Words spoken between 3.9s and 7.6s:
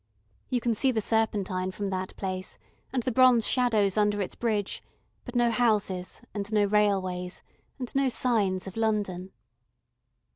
under its bridge, but no houses, and no railways,